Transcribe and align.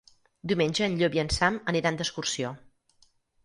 Diumenge 0.51 0.87
en 0.87 0.95
Llop 1.03 1.19
i 1.19 1.21
en 1.25 1.31
Sam 1.37 1.61
aniran 1.75 2.03
d'excursió. 2.03 2.57